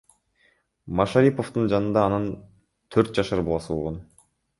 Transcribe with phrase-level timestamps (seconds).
[0.99, 2.25] Машариповдун жанында анын
[2.97, 4.01] төрт жашар баласы болгон.